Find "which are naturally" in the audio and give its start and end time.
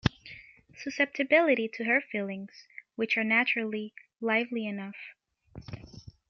2.95-3.93